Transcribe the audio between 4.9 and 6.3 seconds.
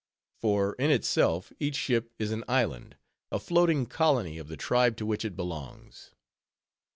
to which it belongs.